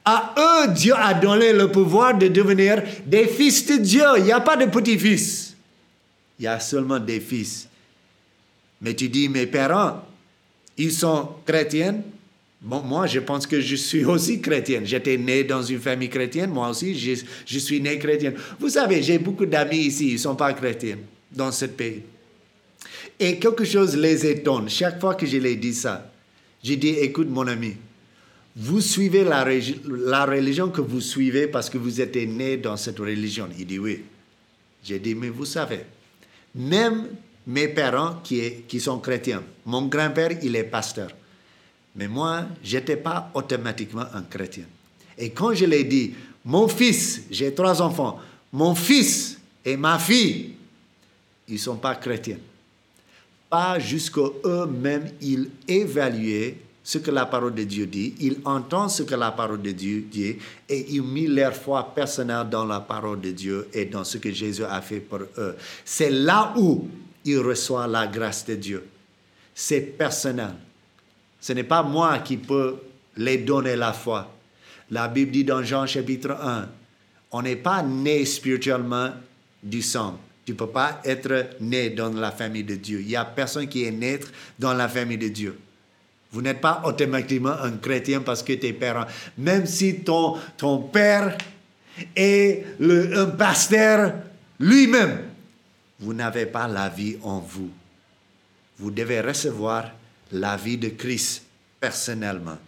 à 0.04 0.34
eux, 0.36 0.72
Dieu 0.72 0.94
a 0.96 1.14
donné 1.14 1.52
le 1.52 1.70
pouvoir 1.70 2.18
de 2.18 2.28
devenir 2.28 2.82
des 3.06 3.26
fils 3.26 3.66
de 3.66 3.76
Dieu. 3.76 4.04
Il 4.18 4.24
n'y 4.24 4.32
a 4.32 4.40
pas 4.40 4.56
de 4.56 4.66
petit-fils. 4.66 5.54
il 6.38 6.44
y 6.44 6.48
a 6.48 6.58
seulement 6.58 6.98
des 6.98 7.20
fils. 7.20 7.68
Mais 8.80 8.94
tu 8.94 9.08
dis, 9.08 9.28
mes 9.28 9.46
parents, 9.46 10.02
ils 10.76 10.92
sont 10.92 11.28
chrétiens? 11.46 11.96
Moi, 12.64 13.08
je 13.08 13.18
pense 13.18 13.46
que 13.46 13.60
je 13.60 13.74
suis 13.74 14.04
aussi 14.04 14.40
chrétienne. 14.40 14.86
J'étais 14.86 15.16
né 15.16 15.42
dans 15.42 15.62
une 15.62 15.80
famille 15.80 16.08
chrétienne. 16.08 16.50
Moi 16.50 16.68
aussi, 16.68 16.96
je, 16.96 17.58
suis 17.58 17.80
né 17.80 17.98
chrétienne. 17.98 18.34
Vous 18.60 18.68
savez, 18.68 19.02
j'ai 19.02 19.18
beaucoup 19.18 19.46
d'amis 19.46 19.78
ici, 19.78 20.10
ils 20.10 20.12
ne 20.14 20.18
sont 20.18 20.36
pas 20.36 20.52
chrétiens 20.52 20.98
dans 21.32 21.50
ce 21.50 21.64
pays. 21.64 22.02
Et 23.18 23.38
quelque 23.38 23.64
chose 23.64 23.96
les 23.96 24.26
étonne. 24.26 24.68
Chaque 24.68 25.00
fois 25.00 25.16
que 25.16 25.26
je 25.26 25.38
les 25.38 25.56
dis 25.56 25.74
ça, 25.74 26.08
je 26.62 26.74
dis, 26.74 26.90
écoute 26.90 27.28
mon 27.28 27.48
ami, 27.48 27.74
vous 28.54 28.80
suivez 28.80 29.24
la, 29.24 29.44
religion 30.24 30.68
que 30.68 30.80
vous 30.80 31.00
suivez 31.00 31.48
parce 31.48 31.68
que 31.68 31.78
vous 31.78 32.00
êtes 32.00 32.14
né 32.14 32.58
dans 32.58 32.76
cette 32.76 32.98
religion. 32.98 33.48
Il 33.58 33.66
dit 33.66 33.78
oui. 33.80 34.04
J'ai 34.84 35.00
dit, 35.00 35.16
mais 35.16 35.30
vous 35.30 35.46
savez, 35.46 35.80
même 36.54 37.08
mes 37.46 37.68
parents 37.68 38.20
qui 38.22 38.80
sont 38.80 38.98
chrétiens, 39.00 39.42
mon 39.66 39.86
grand-père, 39.86 40.38
il 40.42 40.54
est 40.54 40.64
pasteur. 40.64 41.08
Mais 41.94 42.08
moi, 42.08 42.44
je 42.62 42.76
n'étais 42.76 42.96
pas 42.96 43.30
automatiquement 43.34 44.06
un 44.14 44.22
chrétien. 44.22 44.64
Et 45.18 45.30
quand 45.30 45.54
je 45.54 45.66
l'ai 45.66 45.84
dit, 45.84 46.14
mon 46.44 46.68
fils, 46.68 47.22
j'ai 47.30 47.54
trois 47.54 47.80
enfants, 47.82 48.18
mon 48.52 48.74
fils 48.74 49.38
et 49.64 49.76
ma 49.76 49.98
fille, 49.98 50.54
ils 51.48 51.54
ne 51.54 51.58
sont 51.58 51.76
pas 51.76 51.94
chrétiens. 51.94 52.38
Pas 53.50 53.78
jusqu'à 53.78 54.22
eux-mêmes, 54.44 55.10
ils 55.20 55.50
évaluaient 55.68 56.56
ce 56.84 56.98
que 56.98 57.10
la 57.10 57.26
parole 57.26 57.54
de 57.54 57.62
Dieu 57.62 57.86
dit, 57.86 58.14
ils 58.20 58.38
entendent 58.44 58.90
ce 58.90 59.04
que 59.04 59.14
la 59.14 59.30
parole 59.30 59.62
de 59.62 59.70
Dieu 59.70 60.04
dit 60.10 60.36
et 60.68 60.86
ils 60.94 61.02
mettent 61.02 61.28
leur 61.28 61.54
foi 61.54 61.94
personnelle 61.94 62.48
dans 62.50 62.64
la 62.64 62.80
parole 62.80 63.20
de 63.20 63.30
Dieu 63.30 63.68
et 63.72 63.84
dans 63.84 64.02
ce 64.02 64.18
que 64.18 64.32
Jésus 64.32 64.64
a 64.64 64.80
fait 64.80 64.98
pour 64.98 65.20
eux. 65.38 65.56
C'est 65.84 66.10
là 66.10 66.52
où 66.56 66.88
ils 67.24 67.38
reçoivent 67.38 67.90
la 67.90 68.06
grâce 68.06 68.44
de 68.46 68.56
Dieu. 68.56 68.84
C'est 69.54 69.80
personnel. 69.80 70.54
Ce 71.42 71.52
n'est 71.52 71.64
pas 71.64 71.82
moi 71.82 72.20
qui 72.20 72.36
peux 72.36 72.76
les 73.16 73.38
donner 73.38 73.74
la 73.74 73.92
foi. 73.92 74.32
La 74.92 75.08
Bible 75.08 75.32
dit 75.32 75.42
dans 75.42 75.62
Jean 75.64 75.86
chapitre 75.86 76.30
1, 76.30 76.68
on 77.32 77.42
n'est 77.42 77.56
pas 77.56 77.82
né 77.82 78.24
spirituellement 78.24 79.10
du 79.60 79.82
sang. 79.82 80.18
Tu 80.46 80.52
ne 80.52 80.56
peux 80.56 80.68
pas 80.68 81.00
être 81.04 81.56
né 81.60 81.90
dans 81.90 82.10
la 82.10 82.30
famille 82.30 82.62
de 82.62 82.76
Dieu. 82.76 83.00
Il 83.00 83.08
n'y 83.08 83.16
a 83.16 83.24
personne 83.24 83.66
qui 83.66 83.84
est 83.84 83.90
né 83.90 84.20
dans 84.56 84.72
la 84.72 84.88
famille 84.88 85.18
de 85.18 85.28
Dieu. 85.28 85.58
Vous 86.30 86.42
n'êtes 86.42 86.60
pas 86.60 86.80
automatiquement 86.84 87.58
un 87.60 87.72
chrétien 87.72 88.20
parce 88.20 88.44
que 88.44 88.52
tes 88.52 88.72
parents, 88.72 89.06
même 89.36 89.66
si 89.66 90.00
ton, 90.00 90.36
ton 90.56 90.78
père 90.78 91.36
est 92.14 92.64
un 92.80 93.26
pasteur 93.26 94.14
lui-même, 94.60 95.22
vous 95.98 96.14
n'avez 96.14 96.46
pas 96.46 96.68
la 96.68 96.88
vie 96.88 97.16
en 97.22 97.40
vous. 97.40 97.70
Vous 98.78 98.90
devez 98.92 99.20
recevoir 99.20 99.90
la 100.32 100.56
vie 100.56 100.76
de 100.76 100.88
Christ 100.88 101.42
personnellement. 101.80 102.58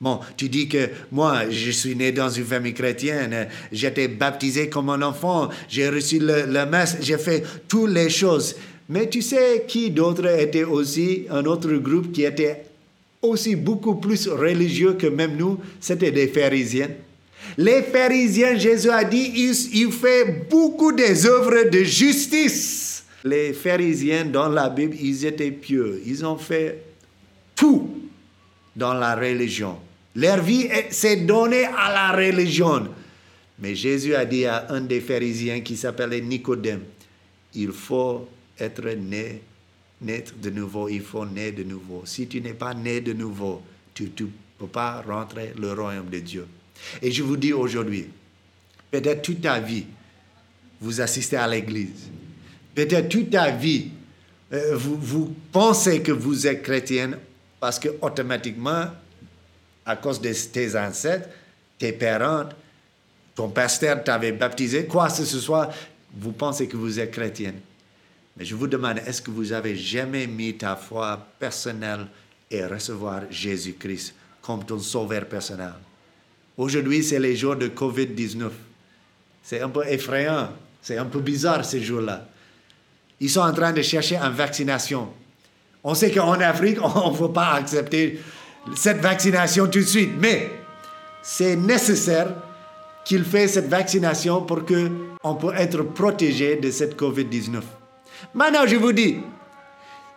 Bon, 0.00 0.20
tu 0.36 0.48
dis 0.48 0.68
que 0.68 0.90
moi, 1.12 1.48
je 1.50 1.70
suis 1.70 1.96
né 1.96 2.12
dans 2.12 2.28
une 2.28 2.44
famille 2.44 2.74
chrétienne, 2.74 3.48
j'étais 3.72 4.08
baptisé 4.08 4.68
comme 4.68 4.90
un 4.90 5.02
enfant, 5.02 5.48
j'ai 5.68 5.88
reçu 5.88 6.18
le, 6.18 6.46
le 6.46 6.66
messe, 6.66 6.96
j'ai 7.00 7.16
fait 7.16 7.42
toutes 7.68 7.90
les 7.90 8.10
choses. 8.10 8.56
Mais 8.88 9.08
tu 9.08 9.22
sais 9.22 9.64
qui 9.66 9.90
d'autre 9.90 10.26
était 10.26 10.64
aussi 10.64 11.26
un 11.30 11.44
autre 11.46 11.72
groupe 11.74 12.12
qui 12.12 12.24
était 12.24 12.64
aussi 13.22 13.56
beaucoup 13.56 13.94
plus 13.94 14.28
religieux 14.28 14.94
que 14.94 15.06
même 15.06 15.36
nous, 15.36 15.58
c'était 15.80 16.10
des 16.10 16.28
pharisiens. 16.28 16.90
Les 17.56 17.82
pharisiens, 17.82 18.56
Jésus 18.58 18.90
a 18.90 19.04
dit, 19.04 19.32
ils, 19.34 19.80
ils 19.80 19.92
fait 19.92 20.46
beaucoup 20.50 20.92
des 20.92 21.24
œuvres 21.24 21.70
de 21.70 21.82
justice. 21.84 22.93
Les 23.24 23.54
pharisiens 23.54 24.26
dans 24.26 24.50
la 24.50 24.68
Bible, 24.68 24.96
ils 25.00 25.24
étaient 25.24 25.50
pieux. 25.50 26.02
Ils 26.04 26.26
ont 26.26 26.36
fait 26.36 26.82
tout 27.56 28.10
dans 28.76 28.92
la 28.92 29.16
religion. 29.16 29.78
Leur 30.14 30.42
vie 30.42 30.68
s'est 30.90 31.16
donnée 31.16 31.64
à 31.64 31.90
la 31.92 32.12
religion. 32.12 32.88
Mais 33.58 33.74
Jésus 33.74 34.14
a 34.14 34.26
dit 34.26 34.44
à 34.44 34.66
un 34.70 34.82
des 34.82 35.00
pharisiens 35.00 35.60
qui 35.60 35.76
s'appelait 35.76 36.20
Nicodème, 36.20 36.82
il 37.54 37.72
faut 37.72 38.28
être 38.58 38.84
né 38.90 39.42
naître 40.02 40.34
de 40.36 40.50
nouveau, 40.50 40.88
il 40.88 41.00
faut 41.00 41.24
naître 41.24 41.58
de 41.58 41.64
nouveau. 41.64 42.02
Si 42.04 42.26
tu 42.26 42.40
n'es 42.40 42.52
pas 42.52 42.74
né 42.74 43.00
de 43.00 43.12
nouveau, 43.12 43.62
tu 43.94 44.04
ne 44.04 44.26
peux 44.58 44.66
pas 44.66 45.02
rentrer 45.02 45.52
le 45.56 45.72
royaume 45.72 46.10
de 46.10 46.18
Dieu. 46.18 46.46
Et 47.00 47.10
je 47.10 47.22
vous 47.22 47.36
dis 47.36 47.52
aujourd'hui, 47.52 48.06
peut-être 48.90 49.22
toute 49.22 49.40
ta 49.40 49.60
vie, 49.60 49.86
vous 50.80 51.00
assistez 51.00 51.36
à 51.36 51.46
l'église. 51.46 52.10
Peut-être 52.74 53.08
toute 53.08 53.30
ta 53.30 53.50
vie, 53.50 53.88
euh, 54.52 54.76
vous, 54.76 54.96
vous, 54.96 55.34
pensez 55.52 56.02
que 56.02 56.12
vous 56.12 56.46
êtes 56.46 56.62
chrétienne 56.62 57.18
parce 57.60 57.78
que 57.78 57.88
automatiquement, 58.00 58.86
à 59.86 59.96
cause 59.96 60.20
de 60.20 60.32
tes 60.32 60.76
ancêtres, 60.76 61.28
tes 61.78 61.92
parents, 61.92 62.48
ton 63.34 63.48
pasteur 63.48 64.02
t'avait 64.02 64.32
baptisé, 64.32 64.86
quoi 64.86 65.08
que 65.08 65.24
ce 65.24 65.38
soit, 65.38 65.70
vous 66.16 66.32
pensez 66.32 66.68
que 66.68 66.76
vous 66.76 67.00
êtes 67.00 67.10
chrétienne. 67.10 67.60
Mais 68.36 68.44
je 68.44 68.54
vous 68.54 68.66
demande, 68.66 68.98
est-ce 68.98 69.22
que 69.22 69.30
vous 69.30 69.52
avez 69.52 69.76
jamais 69.76 70.26
mis 70.26 70.54
ta 70.56 70.76
foi 70.76 71.26
personnelle 71.38 72.06
et 72.50 72.64
recevoir 72.64 73.22
Jésus-Christ 73.30 74.14
comme 74.42 74.64
ton 74.64 74.78
sauveur 74.78 75.26
personnel? 75.26 75.72
Aujourd'hui, 76.56 77.02
c'est 77.02 77.18
les 77.18 77.36
jours 77.36 77.56
de 77.56 77.68
COVID-19. 77.68 78.50
C'est 79.42 79.60
un 79.60 79.68
peu 79.68 79.86
effrayant, 79.86 80.50
c'est 80.80 80.96
un 80.96 81.04
peu 81.06 81.20
bizarre 81.20 81.64
ces 81.64 81.82
jours-là. 81.82 82.28
Ils 83.24 83.30
sont 83.30 83.40
en 83.40 83.54
train 83.54 83.72
de 83.72 83.80
chercher 83.80 84.18
une 84.18 84.34
vaccination. 84.34 85.08
On 85.82 85.94
sait 85.94 86.10
qu'en 86.10 86.32
Afrique, 86.32 86.76
on 86.82 87.10
ne 87.10 87.16
veut 87.16 87.32
pas 87.32 87.54
accepter 87.54 88.20
cette 88.76 88.98
vaccination 88.98 89.64
tout 89.64 89.78
de 89.78 89.84
suite, 89.84 90.10
mais 90.18 90.50
c'est 91.22 91.56
nécessaire 91.56 92.26
qu'il 93.02 93.24
fasse 93.24 93.52
cette 93.52 93.70
vaccination 93.70 94.42
pour 94.42 94.66
qu'on 94.66 95.36
puisse 95.36 95.58
être 95.58 95.82
protégé 95.84 96.56
de 96.56 96.70
cette 96.70 97.00
COVID-19. 97.00 97.62
Maintenant, 98.34 98.66
je 98.66 98.76
vous 98.76 98.92
dis, 98.92 99.20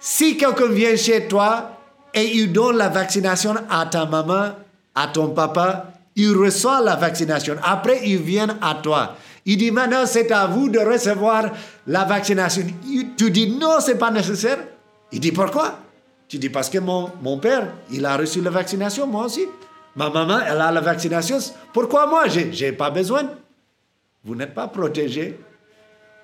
si 0.02 0.36
quelqu'un 0.36 0.68
vient 0.68 0.98
chez 0.98 1.30
toi 1.30 1.78
et 2.14 2.26
il 2.36 2.52
donne 2.52 2.76
la 2.76 2.90
vaccination 2.90 3.56
à 3.70 3.86
ta 3.86 4.06
maman, 4.06 4.50
à 4.94 5.08
ton 5.08 5.30
papa, 5.30 5.94
il 6.18 6.36
reçoit 6.36 6.82
la 6.82 6.98
vaccination. 6.98 7.56
Après, 7.64 8.02
il 8.04 8.18
vient 8.18 8.58
à 8.62 8.76
toi. 8.76 9.16
Il 9.48 9.58
dit 9.58 9.72
maintenant, 9.72 10.06
c'est 10.06 10.32
à 10.32 10.46
vous 10.46 10.70
de 10.70 10.78
recevoir 10.78 11.52
la 11.88 12.04
vaccination. 12.04 12.64
Tu 13.18 13.32
dis 13.32 13.50
non, 13.58 13.80
c'est 13.80 13.98
pas 13.98 14.12
nécessaire. 14.12 14.60
Il 15.12 15.20
dit 15.20 15.32
pourquoi? 15.32 15.80
Tu 16.28 16.38
dis 16.38 16.50
parce 16.50 16.70
que 16.70 16.78
mon, 16.78 17.10
mon 17.22 17.40
père, 17.40 17.68
il 17.90 18.06
a 18.06 18.16
reçu 18.16 18.42
la 18.42 18.52
vaccination, 18.52 19.08
moi 19.08 19.26
aussi. 19.26 19.46
Ma 19.96 20.12
maman, 20.12 20.40
elle 20.46 20.62
a 20.62 20.72
la 20.72 20.82
vaccination. 20.82 21.40
Pourquoi 21.74 22.06
moi? 22.06 22.28
Je 22.28 22.42
n'ai 22.42 22.72
pas 22.74 22.92
besoin. 22.92 23.24
Vous 24.24 24.36
n'êtes 24.36 24.54
pas 24.54 24.68
protégé 24.68 25.40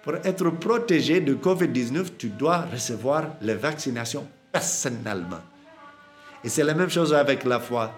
pour 0.03 0.15
être 0.15 0.49
protégé 0.49 1.21
de 1.21 1.33
COVID-19, 1.33 2.17
tu 2.17 2.27
dois 2.27 2.65
recevoir 2.71 3.35
les 3.41 3.55
vaccinations 3.55 4.27
personnellement. 4.51 5.39
Et 6.43 6.49
c'est 6.49 6.63
la 6.63 6.73
même 6.73 6.89
chose 6.89 7.13
avec 7.13 7.45
la 7.45 7.61
foi. 7.61 7.93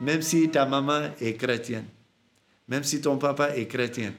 Même 0.00 0.22
si 0.22 0.48
ta 0.50 0.66
maman 0.66 1.02
est 1.20 1.34
chrétienne, 1.34 1.84
même 2.68 2.84
si 2.84 3.00
ton 3.00 3.16
papa 3.16 3.56
est 3.56 3.66
chrétien, 3.66 4.12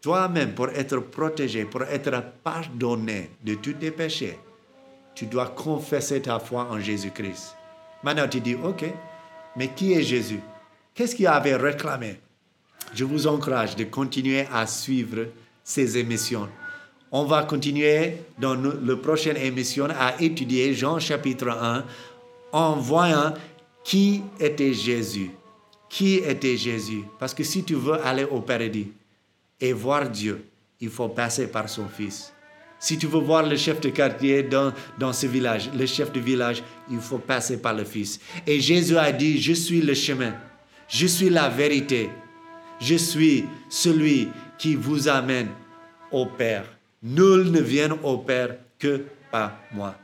toi-même, 0.00 0.54
pour 0.54 0.68
être 0.68 0.98
protégé, 0.98 1.64
pour 1.64 1.82
être 1.84 2.22
pardonné 2.42 3.30
de 3.42 3.54
tous 3.54 3.72
tes 3.72 3.90
péchés, 3.90 4.38
tu 5.14 5.26
dois 5.26 5.46
confesser 5.46 6.20
ta 6.20 6.38
foi 6.38 6.68
en 6.70 6.78
Jésus-Christ. 6.78 7.56
Maintenant, 8.02 8.28
tu 8.28 8.40
dis, 8.40 8.54
OK, 8.54 8.84
mais 9.56 9.68
qui 9.68 9.94
est 9.94 10.02
Jésus? 10.02 10.40
Qu'est-ce 10.94 11.14
qu'il 11.14 11.26
avait 11.26 11.56
réclamé? 11.56 12.20
Je 12.92 13.04
vous 13.04 13.26
encourage 13.26 13.76
de 13.76 13.84
continuer 13.84 14.46
à 14.52 14.66
suivre 14.66 15.28
ces 15.62 15.96
émissions. 15.96 16.48
On 17.10 17.24
va 17.24 17.44
continuer 17.44 18.18
dans 18.38 18.54
la 18.54 18.96
prochaine 18.96 19.36
émission 19.36 19.88
à 19.88 20.20
étudier 20.20 20.74
Jean 20.74 20.98
chapitre 20.98 21.48
1 21.48 21.84
en 22.52 22.76
voyant 22.76 23.32
qui 23.84 24.22
était 24.38 24.74
Jésus. 24.74 25.30
Qui 25.88 26.16
était 26.16 26.56
Jésus? 26.56 27.04
Parce 27.18 27.34
que 27.34 27.44
si 27.44 27.62
tu 27.64 27.74
veux 27.74 28.04
aller 28.04 28.24
au 28.24 28.40
paradis 28.40 28.88
et 29.60 29.72
voir 29.72 30.08
Dieu, 30.08 30.44
il 30.80 30.90
faut 30.90 31.08
passer 31.08 31.46
par 31.46 31.68
son 31.68 31.88
Fils. 31.88 32.32
Si 32.78 32.98
tu 32.98 33.06
veux 33.06 33.20
voir 33.20 33.46
le 33.46 33.56
chef 33.56 33.80
de 33.80 33.88
quartier 33.88 34.42
dans, 34.42 34.72
dans 34.98 35.12
ce 35.12 35.26
village, 35.26 35.70
le 35.74 35.86
chef 35.86 36.12
de 36.12 36.20
village, 36.20 36.62
il 36.90 36.98
faut 36.98 37.18
passer 37.18 37.56
par 37.56 37.74
le 37.74 37.84
Fils. 37.84 38.20
Et 38.46 38.60
Jésus 38.60 38.98
a 38.98 39.10
dit, 39.12 39.40
je 39.40 39.52
suis 39.52 39.80
le 39.80 39.94
chemin, 39.94 40.34
je 40.88 41.06
suis 41.06 41.30
la 41.30 41.48
vérité, 41.48 42.10
je 42.80 42.96
suis 42.96 43.46
celui 43.70 44.28
qui 44.58 44.74
vous 44.74 45.08
amène 45.08 45.48
au 46.10 46.26
Père. 46.26 46.66
Nul 47.02 47.50
ne 47.50 47.60
vient 47.60 47.96
au 48.02 48.18
Père 48.18 48.56
que 48.78 49.04
par 49.30 49.52
moi. 49.72 49.94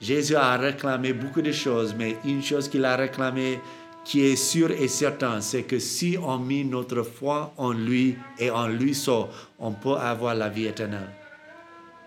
Jésus 0.00 0.36
a 0.36 0.56
réclamé 0.56 1.12
beaucoup 1.12 1.42
de 1.42 1.52
choses, 1.52 1.94
mais 1.96 2.16
une 2.24 2.42
chose 2.42 2.68
qu'il 2.68 2.84
a 2.84 2.96
réclamé 2.96 3.60
qui 4.04 4.26
est 4.26 4.36
sûre 4.36 4.70
et 4.70 4.88
certaine, 4.88 5.40
c'est 5.40 5.62
que 5.62 5.78
si 5.78 6.16
on 6.22 6.38
met 6.38 6.64
notre 6.64 7.02
foi 7.02 7.52
en 7.56 7.72
lui 7.72 8.16
et 8.38 8.50
en 8.50 8.68
lui 8.68 8.94
seul, 8.94 9.24
on 9.58 9.72
peut 9.72 9.94
avoir 9.94 10.34
la 10.34 10.48
vie 10.48 10.66
éternelle. 10.66 11.10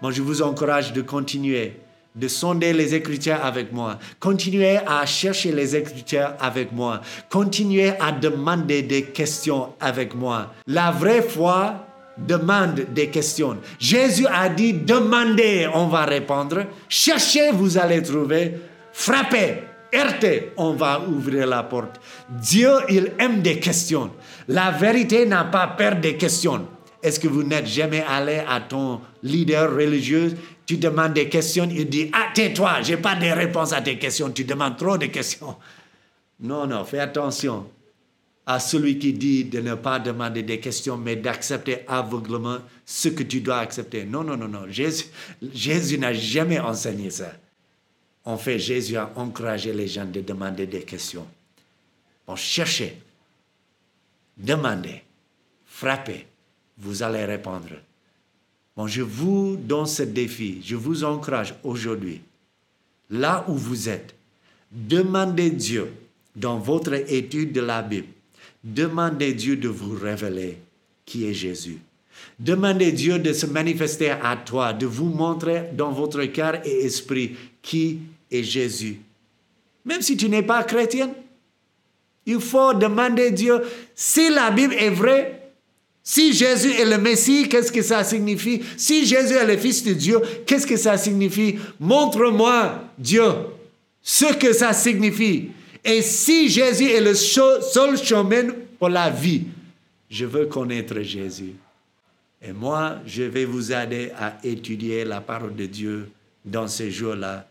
Moi, 0.01 0.11
je 0.11 0.21
vous 0.21 0.43
encourage 0.43 0.93
de 0.93 1.01
continuer, 1.01 1.73
de 2.15 2.27
sonder 2.27 2.71
les 2.71 2.93
Écritures 2.93 3.43
avec 3.43 3.73
moi. 3.73 3.97
Continuez 4.19 4.77
à 4.85 5.05
chercher 5.07 5.51
les 5.51 5.75
Écritures 5.75 6.33
avec 6.39 6.71
moi. 6.71 7.01
Continuez 7.29 7.93
à 7.99 8.11
demander 8.11 8.83
des 8.83 9.03
questions 9.03 9.73
avec 9.79 10.13
moi. 10.13 10.53
La 10.67 10.91
vraie 10.91 11.23
foi 11.23 11.83
demande 12.17 12.85
des 12.93 13.09
questions. 13.09 13.57
Jésus 13.79 14.27
a 14.27 14.49
dit, 14.49 14.73
demandez, 14.73 15.67
on 15.73 15.87
va 15.87 16.05
répondre. 16.05 16.65
Cherchez, 16.89 17.51
vous 17.51 17.77
allez 17.77 18.01
trouver. 18.01 18.53
Frappez, 18.91 19.63
on 20.57 20.73
va 20.73 21.01
ouvrir 21.01 21.47
la 21.47 21.63
porte. 21.63 21.99
Dieu, 22.29 22.69
il 22.89 23.13
aime 23.19 23.41
des 23.41 23.59
questions. 23.59 24.11
La 24.47 24.71
vérité 24.71 25.25
n'a 25.25 25.45
pas 25.45 25.67
peur 25.67 25.95
des 25.95 26.17
questions. 26.17 26.67
Est-ce 27.01 27.19
que 27.19 27.27
vous 27.27 27.43
n'êtes 27.43 27.67
jamais 27.67 28.03
allé 28.07 28.41
à 28.47 28.59
ton 28.59 29.01
leader 29.23 29.73
religieux, 29.73 30.33
tu 30.65 30.77
demandes 30.77 31.13
des 31.13 31.29
questions, 31.29 31.67
il 31.71 31.87
dit, 31.87 32.09
ah, 32.13 32.27
tais-toi, 32.33 32.81
j'ai 32.81 32.97
pas 32.97 33.15
de 33.15 33.27
réponse 33.27 33.71
à 33.71 33.81
tes 33.81 33.97
questions, 33.97 34.29
tu 34.31 34.43
demandes 34.43 34.77
trop 34.77 34.97
de 34.97 35.05
questions. 35.05 35.55
Non, 36.39 36.67
non, 36.67 36.83
fais 36.83 36.99
attention 36.99 37.67
à 38.45 38.59
celui 38.59 38.97
qui 38.97 39.13
dit 39.13 39.45
de 39.45 39.59
ne 39.59 39.75
pas 39.75 39.99
demander 39.99 40.41
des 40.41 40.59
questions, 40.59 40.97
mais 40.97 41.15
d'accepter 41.15 41.79
aveuglement 41.87 42.59
ce 42.85 43.09
que 43.09 43.23
tu 43.23 43.41
dois 43.41 43.59
accepter. 43.59 44.05
Non, 44.05 44.23
non, 44.23 44.37
non, 44.37 44.47
non. 44.47 44.65
Jésus, 44.69 45.05
Jésus 45.53 45.97
n'a 45.97 46.13
jamais 46.13 46.59
enseigné 46.59 47.09
ça. 47.09 47.33
En 48.27 48.37
fait, 48.37 48.59
Jésus 48.59 48.97
a 48.97 49.09
encouragé 49.15 49.71
les 49.71 49.87
gens 49.87 50.03
de 50.03 50.19
demander 50.19 50.67
des 50.67 50.81
questions. 50.81 51.25
Bon, 52.27 52.35
cherchez, 52.35 52.97
demandez, 54.35 55.01
frappez, 55.65 56.27
vous 56.77 57.03
allez 57.03 57.23
répondre. 57.23 57.69
Bon, 58.75 58.85
je 58.85 59.01
vous 59.01 59.55
donne 59.55 59.85
ce 59.85 60.03
défi, 60.03 60.61
je 60.61 60.75
vous 60.75 61.05
encourage 61.05 61.55
aujourd'hui, 61.63 62.19
là 63.09 63.45
où 63.47 63.53
vous 63.53 63.87
êtes, 63.87 64.13
demandez 64.73 65.49
Dieu 65.49 65.93
dans 66.35 66.59
votre 66.59 66.95
étude 67.09 67.53
de 67.53 67.61
la 67.61 67.81
Bible 67.81 68.09
Demandez 68.61 69.33
Dieu 69.35 69.55
de 69.55 69.69
vous 69.69 69.95
révéler 69.95 70.57
qui 71.05 71.25
est 71.25 71.33
Jésus. 71.33 71.77
Demandez 72.37 72.91
Dieu 72.91 73.19
de 73.19 73.31
se 73.31 73.45
manifester 73.45 74.09
à 74.09 74.35
toi, 74.35 74.73
de 74.73 74.85
vous 74.85 75.05
montrer 75.05 75.69
dans 75.71 75.91
votre 75.91 76.25
cœur 76.25 76.59
et 76.65 76.83
esprit 76.83 77.37
qui 77.61 77.99
est 78.31 78.43
Jésus. 78.43 78.99
Même 79.85 80.01
si 80.01 80.17
tu 80.17 80.29
n'es 80.29 80.43
pas 80.43 80.63
chrétien, 80.63 81.11
il 82.25 82.39
faut 82.41 82.73
demander 82.73 83.31
Dieu 83.31 83.61
si 83.95 84.29
la 84.29 84.51
Bible 84.51 84.73
est 84.73 84.89
vraie, 84.89 85.49
si 86.03 86.33
Jésus 86.33 86.71
est 86.71 86.85
le 86.85 86.97
Messie, 86.97 87.49
qu'est-ce 87.49 87.71
que 87.71 87.81
ça 87.81 88.03
signifie? 88.03 88.61
Si 88.77 89.05
Jésus 89.05 89.33
est 89.33 89.45
le 89.45 89.57
Fils 89.57 89.83
de 89.83 89.93
Dieu, 89.93 90.21
qu'est-ce 90.45 90.65
que 90.65 90.77
ça 90.77 90.97
signifie? 90.97 91.57
Montre-moi, 91.79 92.81
Dieu, 92.97 93.23
ce 94.01 94.33
que 94.33 94.53
ça 94.53 94.71
signifie. 94.71 95.49
Et 95.83 96.01
si 96.01 96.49
Jésus 96.49 96.89
est 96.91 97.01
le 97.01 97.13
seul 97.13 97.97
chemin 97.97 98.53
pour 98.79 98.89
la 98.89 99.09
vie, 99.09 99.43
je 100.09 100.25
veux 100.25 100.45
connaître 100.45 101.01
Jésus. 101.01 101.55
Et 102.41 102.53
moi, 102.53 102.99
je 103.05 103.23
vais 103.23 103.45
vous 103.45 103.73
aider 103.73 104.11
à 104.17 104.37
étudier 104.43 105.03
la 105.03 105.19
parole 105.21 105.55
de 105.55 105.65
Dieu 105.65 106.09
dans 106.45 106.67
ces 106.67 106.91
jours-là, 106.91 107.47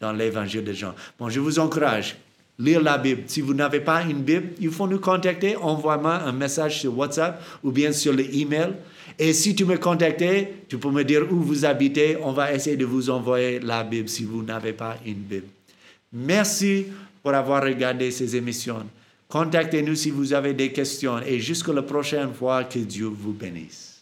dans 0.00 0.12
l'évangile 0.12 0.64
de 0.64 0.72
Jean. 0.72 0.94
Bon, 1.18 1.28
je 1.28 1.40
vous 1.40 1.58
encourage, 1.58 2.16
lire 2.58 2.82
la 2.82 2.98
Bible. 2.98 3.22
Si 3.26 3.40
vous 3.40 3.54
n'avez 3.54 3.80
pas 3.80 4.02
une 4.02 4.22
Bible, 4.22 4.48
il 4.60 4.70
faut 4.70 4.86
nous 4.86 4.98
contacter. 4.98 5.56
Envoie-moi 5.56 6.14
un 6.14 6.32
message 6.32 6.80
sur 6.80 6.96
WhatsApp 6.96 7.42
ou 7.62 7.70
bien 7.70 7.92
sur 7.92 8.12
le 8.12 8.22
email. 8.34 8.72
Et 9.18 9.32
si 9.32 9.54
tu 9.54 9.64
me 9.64 9.78
contactes, 9.78 10.24
tu 10.68 10.78
peux 10.78 10.90
me 10.90 11.04
dire 11.04 11.22
où 11.30 11.36
vous 11.36 11.64
habitez. 11.64 12.16
On 12.22 12.32
va 12.32 12.52
essayer 12.52 12.76
de 12.76 12.84
vous 12.84 13.08
envoyer 13.10 13.60
la 13.60 13.82
Bible 13.82 14.08
si 14.08 14.24
vous 14.24 14.42
n'avez 14.42 14.72
pas 14.72 14.96
une 15.06 15.14
Bible. 15.14 15.46
Merci 16.12 16.86
pour 17.22 17.34
avoir 17.34 17.62
regardé 17.62 18.10
ces 18.10 18.36
émissions. 18.36 18.86
Contactez-nous 19.28 19.96
si 19.96 20.10
vous 20.10 20.32
avez 20.32 20.54
des 20.54 20.70
questions 20.70 21.18
et 21.18 21.40
jusqu'à 21.40 21.72
la 21.72 21.82
prochaine 21.82 22.32
fois, 22.32 22.64
que 22.64 22.78
Dieu 22.78 23.06
vous 23.06 23.32
bénisse. 23.32 23.95